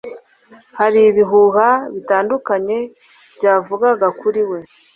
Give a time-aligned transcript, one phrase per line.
[0.79, 2.77] Hari ibihuha bitandukanye
[3.35, 4.59] byavugaga kuri we